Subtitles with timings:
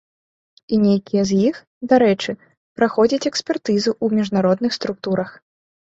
[0.75, 1.59] І нейкія з іх,
[1.93, 2.35] дарэчы,
[2.81, 5.29] праходзяць экспертызу ў міжнародных структурах.